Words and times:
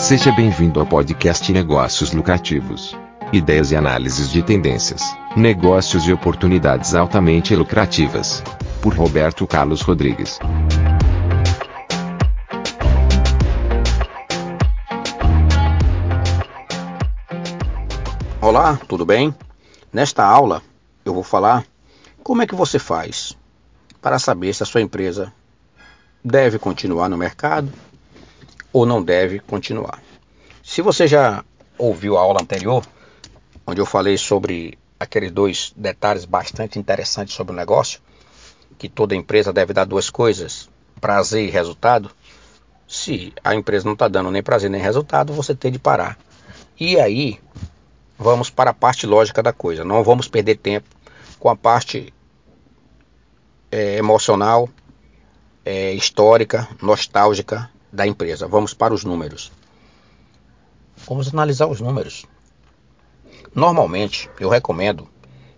Seja 0.00 0.32
bem-vindo 0.32 0.80
ao 0.80 0.86
podcast 0.86 1.52
Negócios 1.52 2.10
Lucrativos. 2.12 2.96
Ideias 3.34 3.70
e 3.70 3.76
análises 3.76 4.30
de 4.30 4.42
tendências, 4.42 5.02
negócios 5.36 6.08
e 6.08 6.12
oportunidades 6.12 6.94
altamente 6.94 7.54
lucrativas. 7.54 8.42
Por 8.80 8.94
Roberto 8.94 9.46
Carlos 9.46 9.82
Rodrigues. 9.82 10.38
Olá, 18.40 18.80
tudo 18.88 19.04
bem? 19.04 19.34
Nesta 19.92 20.24
aula 20.24 20.62
eu 21.04 21.12
vou 21.12 21.22
falar 21.22 21.62
como 22.22 22.40
é 22.40 22.46
que 22.46 22.54
você 22.54 22.78
faz 22.78 23.36
para 24.00 24.18
saber 24.18 24.54
se 24.54 24.62
a 24.62 24.66
sua 24.66 24.80
empresa 24.80 25.30
deve 26.24 26.58
continuar 26.58 27.10
no 27.10 27.18
mercado 27.18 27.70
ou 28.72 28.86
não 28.86 29.02
deve 29.02 29.38
continuar. 29.40 30.02
Se 30.62 30.82
você 30.82 31.06
já 31.06 31.44
ouviu 31.76 32.16
a 32.16 32.20
aula 32.20 32.42
anterior, 32.42 32.84
onde 33.66 33.80
eu 33.80 33.86
falei 33.86 34.16
sobre 34.16 34.78
aqueles 34.98 35.30
dois 35.30 35.72
detalhes 35.76 36.24
bastante 36.24 36.78
interessantes 36.78 37.34
sobre 37.34 37.52
o 37.52 37.56
negócio, 37.56 38.00
que 38.78 38.88
toda 38.88 39.16
empresa 39.16 39.52
deve 39.52 39.72
dar 39.72 39.84
duas 39.84 40.10
coisas, 40.10 40.68
prazer 41.00 41.46
e 41.46 41.50
resultado. 41.50 42.10
Se 42.86 43.32
a 43.42 43.54
empresa 43.54 43.84
não 43.84 43.94
está 43.94 44.08
dando 44.08 44.30
nem 44.30 44.42
prazer 44.42 44.70
nem 44.70 44.80
resultado, 44.80 45.32
você 45.32 45.54
tem 45.54 45.72
de 45.72 45.78
parar. 45.78 46.18
E 46.78 46.98
aí, 46.98 47.40
vamos 48.18 48.50
para 48.50 48.70
a 48.70 48.74
parte 48.74 49.06
lógica 49.06 49.42
da 49.42 49.52
coisa. 49.52 49.84
Não 49.84 50.02
vamos 50.02 50.28
perder 50.28 50.56
tempo 50.56 50.88
com 51.38 51.48
a 51.48 51.56
parte 51.56 52.12
é, 53.70 53.96
emocional, 53.96 54.68
é, 55.64 55.92
histórica, 55.92 56.68
nostálgica 56.82 57.70
da 57.92 58.06
empresa. 58.06 58.46
Vamos 58.46 58.74
para 58.74 58.94
os 58.94 59.04
números. 59.04 59.52
Vamos 61.06 61.28
analisar 61.28 61.66
os 61.66 61.80
números. 61.80 62.26
Normalmente, 63.54 64.30
eu 64.38 64.48
recomendo 64.48 65.08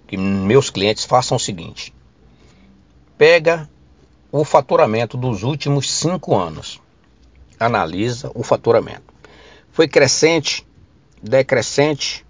que 0.06 0.16
meus 0.16 0.70
clientes 0.70 1.04
façam 1.04 1.36
o 1.36 1.40
seguinte: 1.40 1.94
pega 3.18 3.68
o 4.30 4.44
faturamento 4.44 5.16
dos 5.16 5.42
últimos 5.42 5.90
cinco 5.90 6.36
anos, 6.36 6.80
analisa 7.58 8.30
o 8.34 8.42
faturamento. 8.42 9.12
Foi 9.70 9.88
crescente, 9.88 10.66
decrescente 11.22 12.24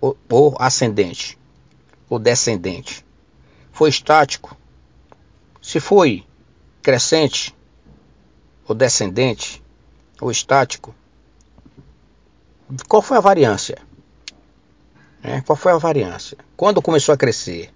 ou, 0.00 0.56
ascendente 0.58 1.38
ou 2.08 2.18
descendente? 2.18 3.04
Foi 3.72 3.88
estático? 3.88 4.56
Se 5.60 5.80
foi 5.80 6.24
crescente 6.82 7.54
ou 8.72 8.74
descendente 8.74 9.62
ou 10.20 10.30
estático, 10.30 10.94
qual 12.88 13.02
foi 13.02 13.18
a 13.18 13.20
variância? 13.20 13.78
É, 15.22 15.40
qual 15.42 15.56
foi 15.56 15.72
a 15.72 15.76
variância? 15.76 16.38
Quando 16.56 16.80
começou 16.80 17.12
a 17.12 17.18
crescer? 17.18 17.70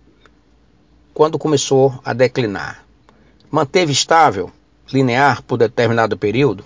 Quando 1.12 1.38
começou 1.38 2.00
a 2.02 2.12
declinar? 2.12 2.84
Manteve 3.50 3.92
estável, 3.92 4.50
linear 4.90 5.42
por 5.42 5.58
determinado 5.58 6.16
período? 6.16 6.64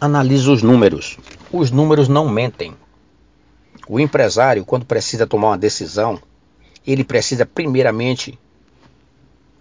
Analise 0.00 0.50
os 0.50 0.62
números. 0.62 1.16
Os 1.52 1.70
números 1.70 2.08
não 2.08 2.28
mentem. 2.28 2.76
O 3.88 4.00
empresário, 4.00 4.64
quando 4.64 4.84
precisa 4.84 5.26
tomar 5.26 5.48
uma 5.48 5.58
decisão, 5.58 6.20
ele 6.84 7.04
precisa 7.04 7.46
primeiramente 7.46 8.38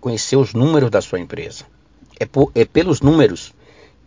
conhecer 0.01 0.38
os 0.38 0.53
números 0.53 0.89
da 0.89 1.01
sua 1.01 1.19
empresa. 1.19 1.65
É, 2.19 2.25
por, 2.25 2.52
é 2.56 2.66
pelos 2.66 3.02
números 3.02 3.53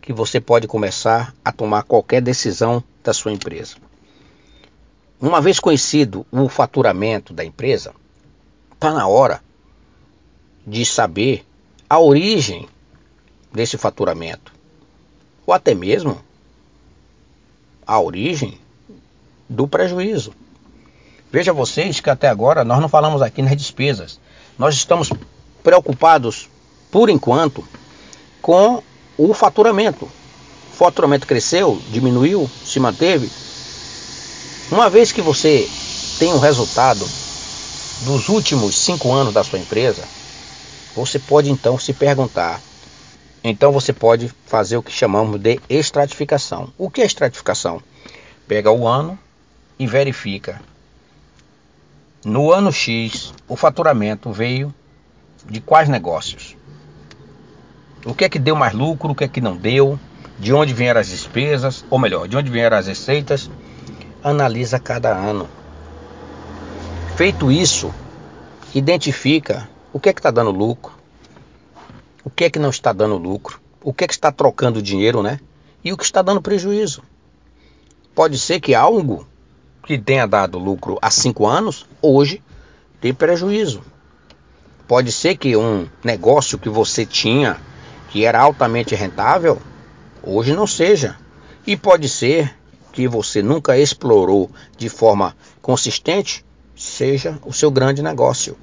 que 0.01 0.13
você 0.13 0.39
pode 0.39 0.67
começar 0.67 1.33
a 1.43 1.51
tomar 1.51 1.83
qualquer 1.83 2.21
decisão 2.21 2.83
da 3.03 3.13
sua 3.13 3.31
empresa. 3.31 3.75
Uma 5.19 5.41
vez 5.41 5.59
conhecido 5.59 6.25
o 6.31 6.47
faturamento 6.47 7.33
da 7.33 7.43
empresa, 7.43 7.93
está 8.73 8.93
na 8.93 9.07
hora 9.07 9.41
de 10.65 10.85
saber 10.85 11.45
a 11.89 11.99
origem 11.99 12.67
desse 13.51 13.77
faturamento, 13.77 14.53
ou 15.45 15.53
até 15.53 15.73
mesmo 15.73 16.21
a 17.85 17.99
origem 17.99 18.59
do 19.49 19.67
prejuízo. 19.67 20.33
Veja 21.31 21.51
vocês 21.51 21.99
que 21.99 22.09
até 22.09 22.27
agora 22.27 22.63
nós 22.63 22.79
não 22.79 22.87
falamos 22.87 23.21
aqui 23.21 23.41
nas 23.41 23.55
despesas. 23.55 24.19
Nós 24.57 24.75
estamos 24.75 25.11
preocupados, 25.63 26.49
por 26.91 27.09
enquanto, 27.09 27.67
com 28.47 28.81
o 29.17 29.33
faturamento. 29.33 30.05
O 30.05 30.75
faturamento 30.77 31.27
cresceu, 31.27 31.81
diminuiu, 31.89 32.49
se 32.63 32.79
manteve. 32.79 33.29
Uma 34.71 34.89
vez 34.89 35.11
que 35.11 35.21
você 35.21 35.69
tem 36.17 36.33
um 36.33 36.39
resultado 36.39 37.05
dos 38.05 38.29
últimos 38.29 38.73
cinco 38.77 39.11
anos 39.11 39.33
da 39.33 39.43
sua 39.43 39.59
empresa, 39.59 40.01
você 40.95 41.19
pode 41.19 41.51
então 41.51 41.77
se 41.77 41.91
perguntar. 41.91 42.61
Então 43.43 43.73
você 43.73 43.91
pode 43.91 44.33
fazer 44.45 44.77
o 44.77 44.83
que 44.83 44.93
chamamos 44.93 45.41
de 45.41 45.59
estratificação. 45.69 46.71
O 46.77 46.89
que 46.89 47.01
é 47.01 47.05
estratificação? 47.05 47.81
Pega 48.47 48.71
o 48.71 48.87
ano 48.87 49.19
e 49.77 49.85
verifica 49.85 50.61
no 52.23 52.49
ano 52.51 52.71
X, 52.71 53.33
o 53.45 53.57
faturamento 53.57 54.31
veio 54.31 54.73
de 55.45 55.59
quais 55.59 55.89
negócios? 55.89 56.55
O 58.07 58.13
que 58.13 58.23
é 58.23 58.29
que 58.29 58.39
deu 58.39 58.55
mais 58.55 58.73
lucro, 58.73 59.11
o 59.11 59.15
que 59.15 59.25
é 59.25 59.27
que 59.27 59.41
não 59.41 59.57
deu? 59.57 59.99
De 60.39 60.53
onde 60.53 60.73
vieram 60.73 61.01
as 61.01 61.09
despesas, 61.09 61.83
ou 61.89 61.99
melhor, 61.99 62.25
de 62.25 62.37
onde 62.37 62.49
vieram 62.49 62.77
as 62.77 62.87
receitas? 62.87 63.51
Analisa 64.23 64.79
cada 64.79 65.13
ano. 65.13 65.49
Feito 67.17 67.51
isso, 67.51 67.93
identifica 68.73 69.67
o 69.91 69.99
que 69.99 70.07
é 70.07 70.13
que 70.13 70.19
está 70.19 70.31
dando 70.31 70.51
lucro, 70.51 70.93
o 72.23 72.29
que 72.29 72.45
é 72.45 72.49
que 72.49 72.59
não 72.59 72.69
está 72.69 72.93
dando 72.93 73.17
lucro, 73.17 73.59
o 73.83 73.93
que 73.93 74.05
é 74.05 74.07
que 74.07 74.13
está 74.13 74.31
trocando 74.31 74.81
dinheiro, 74.81 75.21
né? 75.21 75.41
E 75.83 75.91
o 75.91 75.97
que 75.97 76.05
está 76.05 76.21
dando 76.21 76.41
prejuízo. 76.41 77.03
Pode 78.15 78.39
ser 78.39 78.61
que 78.61 78.73
algo 78.73 79.27
que 79.83 79.97
tenha 79.97 80.25
dado 80.25 80.57
lucro 80.57 80.97
há 81.01 81.11
cinco 81.11 81.45
anos, 81.45 81.85
hoje 82.01 82.41
tem 83.01 83.13
prejuízo. 83.13 83.81
Pode 84.87 85.11
ser 85.11 85.35
que 85.35 85.57
um 85.57 85.87
negócio 86.03 86.57
que 86.57 86.69
você 86.69 87.05
tinha, 87.05 87.57
que 88.09 88.25
era 88.25 88.39
altamente 88.39 88.95
rentável, 88.95 89.61
hoje 90.23 90.53
não 90.53 90.67
seja. 90.67 91.17
E 91.65 91.75
pode 91.75 92.07
ser 92.07 92.55
que 92.91 93.07
você 93.07 93.41
nunca 93.41 93.77
explorou 93.77 94.49
de 94.77 94.89
forma 94.89 95.35
consistente, 95.61 96.43
seja 96.75 97.37
o 97.45 97.53
seu 97.53 97.69
grande 97.69 98.01
negócio. 98.01 98.57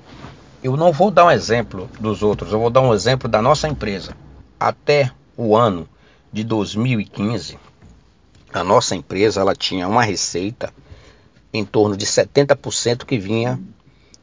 Eu 0.62 0.76
não 0.76 0.92
vou 0.92 1.10
dar 1.10 1.26
um 1.26 1.30
exemplo 1.30 1.88
dos 2.00 2.22
outros, 2.22 2.52
eu 2.52 2.58
vou 2.58 2.70
dar 2.70 2.80
um 2.80 2.94
exemplo 2.94 3.28
da 3.28 3.42
nossa 3.42 3.68
empresa. 3.68 4.16
Até 4.58 5.10
o 5.36 5.54
ano 5.54 5.88
de 6.32 6.42
2015, 6.42 7.58
a 8.52 8.64
nossa 8.64 8.96
empresa 8.96 9.40
ela 9.40 9.54
tinha 9.54 9.86
uma 9.86 10.02
receita 10.02 10.72
em 11.52 11.64
torno 11.64 11.96
de 11.96 12.06
70% 12.06 13.04
que 13.04 13.18
vinha 13.18 13.60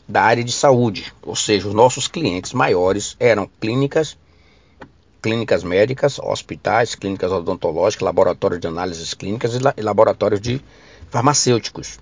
da 0.08 0.24
área 0.24 0.44
de 0.44 0.52
saúde, 0.52 1.14
ou 1.22 1.36
seja, 1.36 1.68
os 1.68 1.74
nossos 1.74 2.08
clientes 2.08 2.52
maiores 2.52 3.16
eram 3.20 3.50
clínicas, 3.60 4.18
clínicas 5.22 5.64
médicas, 5.64 6.20
hospitais, 6.20 6.96
clínicas 6.96 7.32
odontológicas, 7.32 8.04
laboratórios 8.04 8.60
de 8.60 8.68
análises 8.68 9.14
clínicas 9.14 9.54
e 9.56 9.82
laboratórios 9.82 10.42
de 10.42 10.62
farmacêuticos. 11.10 12.00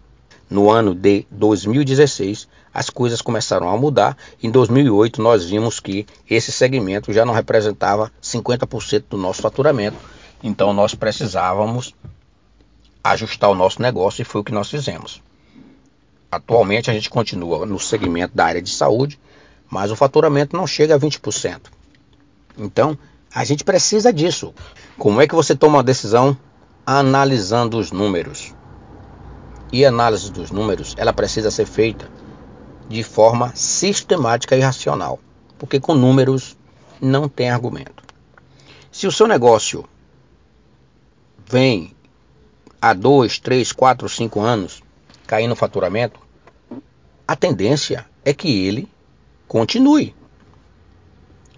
No 0.49 0.71
ano 0.71 0.95
de 0.95 1.27
2016, 1.29 2.47
as 2.73 2.89
coisas 2.89 3.21
começaram 3.21 3.69
a 3.69 3.77
mudar. 3.77 4.17
Em 4.41 4.49
2008, 4.49 5.21
nós 5.21 5.45
vimos 5.45 5.79
que 5.79 6.07
esse 6.29 6.51
segmento 6.51 7.13
já 7.13 7.25
não 7.25 7.33
representava 7.33 8.11
50% 8.21 9.03
do 9.09 9.17
nosso 9.17 9.41
faturamento. 9.41 9.97
Então, 10.41 10.73
nós 10.73 10.95
precisávamos 10.95 11.93
ajustar 13.03 13.49
o 13.49 13.55
nosso 13.55 13.81
negócio 13.81 14.21
e 14.21 14.25
foi 14.25 14.41
o 14.41 14.43
que 14.43 14.51
nós 14.51 14.69
fizemos. 14.69 15.21
Atualmente 16.31 16.89
a 16.89 16.93
gente 16.93 17.09
continua 17.09 17.65
no 17.65 17.79
segmento 17.79 18.35
da 18.35 18.45
área 18.45 18.61
de 18.61 18.69
saúde, 18.69 19.19
mas 19.69 19.91
o 19.91 19.95
faturamento 19.95 20.55
não 20.55 20.65
chega 20.65 20.95
a 20.95 20.99
20%. 20.99 21.59
Então, 22.57 22.97
a 23.33 23.43
gente 23.43 23.63
precisa 23.63 24.11
disso. 24.11 24.53
Como 24.97 25.21
é 25.21 25.27
que 25.27 25.35
você 25.35 25.55
toma 25.55 25.77
uma 25.77 25.83
decisão 25.83 26.37
analisando 26.85 27.77
os 27.77 27.91
números? 27.91 28.53
E 29.71 29.85
a 29.85 29.89
análise 29.89 30.31
dos 30.31 30.49
números, 30.49 30.95
ela 30.97 31.13
precisa 31.13 31.51
ser 31.51 31.65
feita 31.65 32.09
de 32.87 33.03
forma 33.03 33.51
sistemática 33.55 34.57
e 34.57 34.61
racional, 34.61 35.19
porque 35.59 35.79
com 35.79 35.93
números 35.93 36.57
não 36.99 37.29
tem 37.29 37.51
argumento. 37.51 38.03
Se 38.91 39.05
o 39.05 39.11
seu 39.11 39.27
negócio 39.27 39.85
vem 41.47 41.95
há 42.81 42.93
dois, 42.93 43.37
três, 43.37 43.71
quatro, 43.71 44.09
cinco 44.09 44.41
anos 44.41 44.81
caindo 45.27 45.51
no 45.51 45.55
faturamento, 45.55 46.19
a 47.27 47.35
tendência 47.35 48.05
é 48.25 48.33
que 48.33 48.65
ele 48.65 48.89
continue. 49.47 50.15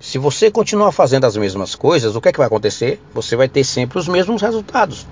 Se 0.02 0.18
você 0.18 0.50
continuar 0.50 0.92
fazendo 0.92 1.26
as 1.26 1.38
mesmas 1.38 1.76
coisas, 1.76 2.16
o 2.16 2.22
que 2.22 2.30
é 2.30 2.32
que 2.32 2.40
vai 2.40 2.48
acontecer? 2.48 3.00
Você 3.14 3.36
vai 3.36 3.48
ter 3.48 3.64
sempre 3.64 4.00
os 4.00 4.08
mesmos 4.08 4.42
resultados. 4.42 5.06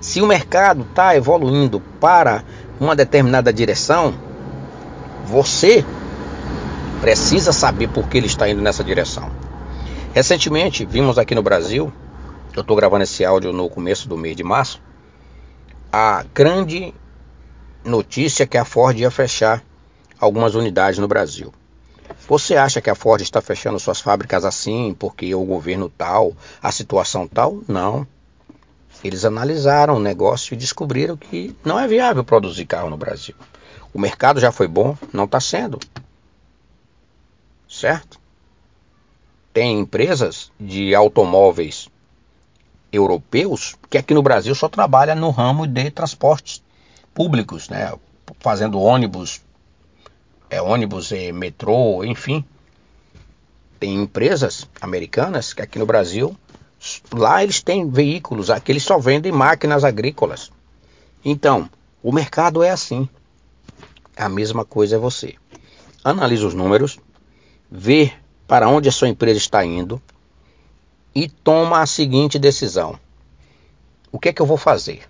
Se 0.00 0.22
o 0.22 0.26
mercado 0.26 0.82
está 0.88 1.16
evoluindo 1.16 1.80
para 2.00 2.44
uma 2.78 2.94
determinada 2.94 3.52
direção, 3.52 4.14
você 5.26 5.84
precisa 7.00 7.52
saber 7.52 7.88
por 7.88 8.08
que 8.08 8.16
ele 8.16 8.28
está 8.28 8.48
indo 8.48 8.62
nessa 8.62 8.84
direção. 8.84 9.28
Recentemente, 10.12 10.86
vimos 10.86 11.18
aqui 11.18 11.34
no 11.34 11.42
Brasil, 11.42 11.92
eu 12.54 12.60
estou 12.60 12.76
gravando 12.76 13.02
esse 13.02 13.24
áudio 13.24 13.52
no 13.52 13.68
começo 13.68 14.08
do 14.08 14.16
mês 14.16 14.36
de 14.36 14.44
março, 14.44 14.80
a 15.92 16.24
grande 16.32 16.94
notícia 17.84 18.46
que 18.46 18.56
a 18.56 18.64
Ford 18.64 18.96
ia 18.96 19.10
fechar 19.10 19.60
algumas 20.20 20.54
unidades 20.54 21.00
no 21.00 21.08
Brasil. 21.08 21.52
Você 22.26 22.56
acha 22.56 22.80
que 22.80 22.88
a 22.88 22.94
Ford 22.94 23.20
está 23.20 23.42
fechando 23.42 23.78
suas 23.78 24.00
fábricas 24.00 24.44
assim 24.44 24.96
porque 24.98 25.34
o 25.34 25.44
governo 25.44 25.90
tal, 25.90 26.34
a 26.62 26.72
situação 26.72 27.28
tal? 27.28 27.60
Não. 27.68 28.06
Eles 29.02 29.26
analisaram 29.26 29.96
o 29.96 30.00
negócio 30.00 30.54
e 30.54 30.56
descobriram 30.56 31.16
que 31.16 31.54
não 31.62 31.78
é 31.78 31.86
viável 31.86 32.24
produzir 32.24 32.64
carro 32.64 32.88
no 32.88 32.96
Brasil. 32.96 33.34
O 33.92 34.00
mercado 34.00 34.40
já 34.40 34.50
foi 34.50 34.66
bom, 34.66 34.96
não 35.12 35.24
está 35.24 35.38
sendo. 35.38 35.78
Certo? 37.68 38.18
Tem 39.52 39.78
empresas 39.78 40.50
de 40.58 40.94
automóveis 40.94 41.88
europeus 42.90 43.76
que 43.90 43.98
aqui 43.98 44.14
no 44.14 44.22
Brasil 44.22 44.54
só 44.54 44.68
trabalham 44.68 45.16
no 45.16 45.30
ramo 45.30 45.66
de 45.66 45.90
transportes 45.90 46.62
públicos, 47.12 47.68
né? 47.68 47.92
Fazendo 48.40 48.80
ônibus, 48.80 49.42
é, 50.50 50.60
ônibus, 50.60 51.12
é, 51.12 51.32
metrô, 51.32 52.04
enfim. 52.04 52.44
Tem 53.78 53.94
empresas 53.94 54.68
americanas 54.80 55.52
que 55.52 55.62
aqui 55.62 55.78
no 55.78 55.86
Brasil, 55.86 56.36
lá 57.12 57.42
eles 57.42 57.62
têm 57.62 57.88
veículos, 57.88 58.50
aqui 58.50 58.72
eles 58.72 58.82
só 58.82 58.98
vendem 58.98 59.32
máquinas 59.32 59.84
agrícolas. 59.84 60.50
Então, 61.24 61.68
o 62.02 62.12
mercado 62.12 62.62
é 62.62 62.70
assim. 62.70 63.08
A 64.16 64.28
mesma 64.28 64.64
coisa 64.64 64.96
é 64.96 64.98
você. 64.98 65.34
Analise 66.04 66.44
os 66.44 66.54
números, 66.54 66.98
vê 67.70 68.12
para 68.46 68.68
onde 68.68 68.88
a 68.88 68.92
sua 68.92 69.08
empresa 69.08 69.38
está 69.38 69.64
indo 69.64 70.00
e 71.14 71.28
toma 71.28 71.80
a 71.80 71.86
seguinte 71.86 72.38
decisão: 72.38 72.98
o 74.12 74.18
que 74.18 74.28
é 74.28 74.32
que 74.32 74.42
eu 74.42 74.46
vou 74.46 74.56
fazer? 74.56 75.02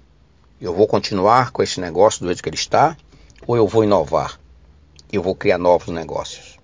Eu 0.61 0.73
vou 0.73 0.87
continuar 0.87 1.51
com 1.51 1.63
esse 1.63 1.81
negócio 1.81 2.21
do 2.21 2.27
jeito 2.27 2.43
que 2.43 2.49
ele 2.49 2.57
está 2.57 2.97
ou 3.47 3.57
eu 3.57 3.67
vou 3.67 3.85
inovar? 3.85 4.39
Eu 5.12 5.23
vou 5.23 5.35
criar 5.35 5.59
novos 5.59 5.89
negócios? 5.89 6.59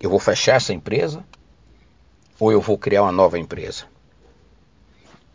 Eu 0.00 0.10
vou 0.10 0.18
fechar 0.18 0.56
essa 0.56 0.72
empresa 0.72 1.24
ou 2.38 2.52
eu 2.52 2.60
vou 2.60 2.76
criar 2.76 3.02
uma 3.02 3.12
nova 3.12 3.38
empresa? 3.38 3.84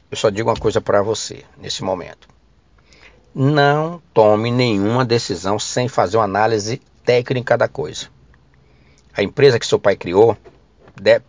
Eu 0.10 0.18
só 0.18 0.30
digo 0.30 0.50
uma 0.50 0.58
coisa 0.58 0.82
para 0.82 1.02
você 1.02 1.46
nesse 1.58 1.84
momento. 1.84 2.28
Não 3.34 4.02
tome 4.14 4.52
nenhuma 4.52 5.06
decisão 5.06 5.58
sem 5.58 5.88
fazer 5.88 6.18
uma 6.18 6.26
análise 6.26 6.82
técnica 7.06 7.58
da 7.58 7.68
coisa. 7.68 8.08
A 9.14 9.24
empresa 9.24 9.58
que 9.58 9.66
seu 9.66 9.80
pai 9.80 9.96
criou 9.96 10.38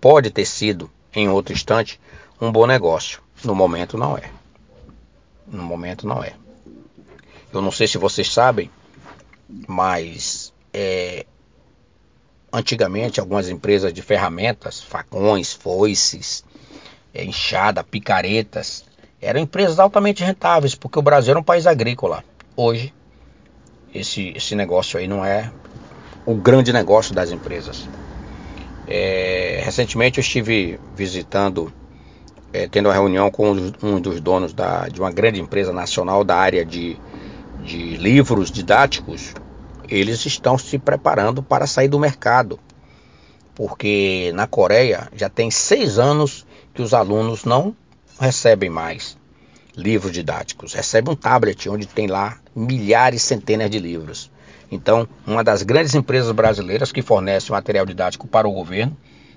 pode 0.00 0.30
ter 0.30 0.44
sido, 0.44 0.90
em 1.14 1.28
outro 1.28 1.52
instante, 1.52 2.00
um 2.40 2.50
bom 2.50 2.66
negócio. 2.66 3.22
No 3.44 3.54
momento 3.54 3.96
não 3.96 4.18
é. 4.18 4.30
No 5.46 5.62
momento 5.62 6.06
não 6.06 6.22
é. 6.22 6.34
Eu 7.52 7.62
não 7.62 7.70
sei 7.70 7.86
se 7.86 7.98
vocês 7.98 8.32
sabem, 8.32 8.70
mas 9.68 10.51
é, 10.72 11.26
antigamente 12.52 13.20
algumas 13.20 13.48
empresas 13.48 13.92
de 13.92 14.02
ferramentas, 14.02 14.80
facões, 14.80 15.52
foices, 15.52 16.44
é, 17.14 17.24
enxada, 17.24 17.82
picaretas, 17.82 18.84
eram 19.20 19.40
empresas 19.40 19.78
altamente 19.78 20.24
rentáveis, 20.24 20.74
porque 20.74 20.98
o 20.98 21.02
Brasil 21.02 21.32
era 21.32 21.40
um 21.40 21.44
país 21.44 21.66
agrícola. 21.66 22.24
Hoje, 22.56 22.92
esse, 23.94 24.32
esse 24.36 24.54
negócio 24.54 24.98
aí 24.98 25.06
não 25.06 25.24
é 25.24 25.50
o 26.26 26.34
grande 26.34 26.72
negócio 26.72 27.14
das 27.14 27.30
empresas. 27.30 27.88
É, 28.86 29.62
recentemente 29.64 30.18
eu 30.18 30.22
estive 30.22 30.78
visitando, 30.96 31.72
é, 32.52 32.66
tendo 32.66 32.88
uma 32.88 32.94
reunião 32.94 33.30
com 33.30 33.50
um 33.82 34.00
dos 34.00 34.20
donos 34.20 34.52
da, 34.52 34.88
de 34.88 35.00
uma 35.00 35.10
grande 35.10 35.40
empresa 35.40 35.72
nacional 35.72 36.24
da 36.24 36.36
área 36.36 36.64
de 36.64 36.98
de 37.62 37.96
livros 37.96 38.50
didáticos, 38.50 39.34
eles 39.92 40.24
estão 40.24 40.56
se 40.56 40.78
preparando 40.78 41.42
para 41.42 41.66
sair 41.66 41.88
do 41.88 41.98
mercado. 41.98 42.58
Porque 43.54 44.32
na 44.34 44.46
Coreia 44.46 45.08
já 45.14 45.28
tem 45.28 45.50
seis 45.50 45.98
anos 45.98 46.46
que 46.72 46.80
os 46.80 46.94
alunos 46.94 47.44
não 47.44 47.76
recebem 48.18 48.70
mais 48.70 49.18
livros 49.76 50.12
didáticos. 50.12 50.72
Recebem 50.72 51.12
um 51.12 51.16
tablet 51.16 51.68
onde 51.68 51.86
tem 51.86 52.06
lá 52.06 52.38
milhares, 52.56 53.22
centenas 53.22 53.70
de 53.70 53.78
livros. 53.78 54.30
Então, 54.70 55.06
uma 55.26 55.44
das 55.44 55.62
grandes 55.62 55.94
empresas 55.94 56.32
brasileiras 56.32 56.90
que 56.90 57.02
fornece 57.02 57.52
material 57.52 57.84
didático 57.84 58.26
para 58.26 58.48
o 58.48 58.52
governo 58.52 58.96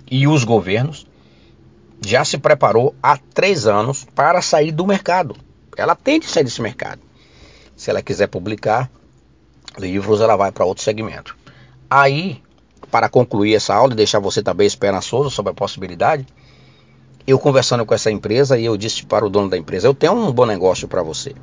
e 0.10 0.25
os 0.28 0.46
governos 0.46 1.06
já 2.00 2.24
se 2.24 2.38
preparou 2.38 2.96
há 3.04 3.18
três 3.18 3.68
anos 3.68 4.06
para 4.16 4.42
sair 4.42 4.72
do 4.72 4.88
mercado. 4.88 5.36
Ela 5.75 5.96
tem 5.96 6.19
de 6.19 6.28
sair 6.28 6.46
desse 6.46 6.62
mercado. 6.62 7.02
Se 7.75 7.90
ela 7.90 8.02
quiser 8.02 8.28
publicar 8.28 8.90
livros, 9.77 10.22
ela 10.22 10.36
vai 10.36 10.51
para 10.51 10.66
outro 10.66 10.83
segmento. 10.83 11.36
Aí, 11.89 12.42
para 12.92 13.10
concluir 13.10 13.56
essa 13.56 13.74
aula 13.74 13.94
e 13.94 13.95
deixar 13.95 14.19
você 14.19 14.42
também 14.42 14.66
esperançoso 14.68 15.30
sobre 15.30 15.51
a 15.51 15.56
possibilidade, 15.56 16.25
eu 17.27 17.39
conversando 17.39 17.86
com 17.86 17.94
essa 17.94 18.12
empresa 18.12 18.57
e 18.57 18.66
eu 18.66 18.77
disse 18.77 19.06
para 19.06 19.25
o 19.25 19.30
dono 19.30 19.50
da 19.50 19.57
empresa: 19.57 19.88
Eu 19.88 19.94
tenho 19.94 20.13
um 20.13 20.31
bom 20.31 20.45
negócio 20.45 20.88
para 20.88 21.01
você. 21.01 21.33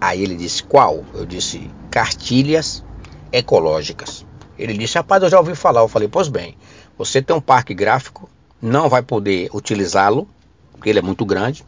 Aí 0.00 0.22
ele 0.22 0.36
disse: 0.36 0.62
Qual? 0.62 1.04
Eu 1.14 1.26
disse: 1.26 1.70
Cartilhas 1.90 2.84
ecológicas. 3.32 4.24
Ele 4.58 4.76
disse: 4.76 4.96
Rapaz, 4.96 5.22
eu 5.22 5.30
já 5.30 5.38
ouvi 5.38 5.54
falar. 5.54 5.80
Eu 5.80 5.88
falei: 5.88 6.08
Pois 6.08 6.28
bem, 6.28 6.56
você 6.96 7.20
tem 7.20 7.34
um 7.34 7.40
parque 7.40 7.74
gráfico, 7.74 8.28
não 8.60 8.88
vai 8.88 9.02
poder 9.02 9.50
utilizá-lo, 9.52 10.28
porque 10.72 10.88
ele 10.88 11.00
é 11.00 11.02
muito 11.02 11.24
grande. 11.24 11.64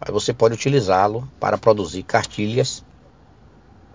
Aí 0.00 0.12
você 0.12 0.32
pode 0.32 0.54
utilizá-lo 0.54 1.26
para 1.38 1.58
produzir 1.58 2.02
cartilhas 2.02 2.84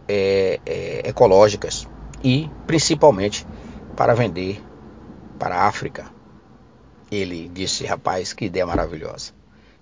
é, 0.07 0.59
é, 0.65 1.09
ecológicas 1.09 1.87
e 2.23 2.49
principalmente 2.65 3.45
para 3.95 4.13
vender 4.13 4.61
para 5.39 5.55
a 5.55 5.67
África. 5.67 6.05
Ele 7.11 7.49
disse, 7.53 7.85
rapaz, 7.85 8.33
que 8.33 8.45
ideia 8.45 8.65
maravilhosa. 8.65 9.31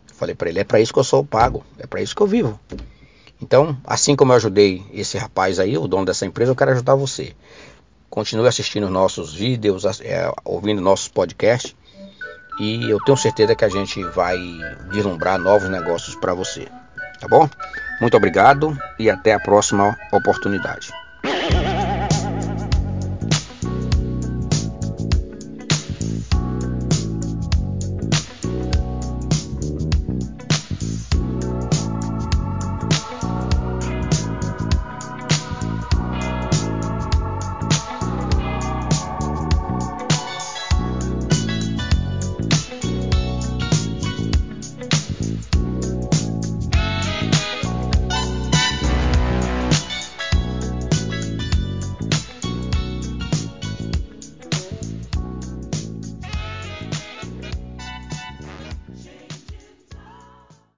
Eu 0.07 0.15
falei 0.15 0.35
para 0.35 0.49
ele, 0.49 0.59
é 0.59 0.63
para 0.63 0.79
isso 0.79 0.93
que 0.93 0.99
eu 0.99 1.03
sou 1.03 1.23
pago, 1.23 1.63
é 1.79 1.87
para 1.87 2.01
isso 2.01 2.15
que 2.15 2.21
eu 2.21 2.27
vivo. 2.27 2.59
Então, 3.41 3.77
assim 3.83 4.15
como 4.15 4.31
eu 4.31 4.37
ajudei 4.37 4.83
esse 4.93 5.17
rapaz 5.17 5.59
aí, 5.59 5.77
o 5.77 5.87
dono 5.87 6.05
dessa 6.05 6.25
empresa, 6.25 6.51
eu 6.51 6.55
quero 6.55 6.71
ajudar 6.71 6.95
você. 6.95 7.33
Continue 8.09 8.47
assistindo 8.47 8.89
nossos 8.89 9.33
vídeos, 9.33 9.85
é, 10.01 10.31
ouvindo 10.45 10.81
nossos 10.81 11.07
podcasts 11.07 11.75
e 12.59 12.89
eu 12.89 12.99
tenho 13.03 13.17
certeza 13.17 13.55
que 13.55 13.65
a 13.65 13.69
gente 13.69 14.03
vai 14.03 14.37
vislumbrar 14.91 15.39
novos 15.39 15.69
negócios 15.69 16.15
para 16.15 16.33
você. 16.33 16.67
Tá 17.23 17.29
bom? 17.29 17.49
Muito 18.01 18.17
obrigado 18.17 18.77
e 18.99 19.09
até 19.09 19.33
a 19.33 19.39
próxima 19.39 19.97
oportunidade. 20.11 20.91